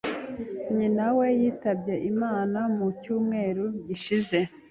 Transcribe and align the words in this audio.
Nyina 0.77 1.05
we 1.17 1.27
yitabye 1.39 1.95
Imana 2.11 2.59
mu 2.75 2.87
cyumweru 3.01 3.63
gishize. 3.87 4.37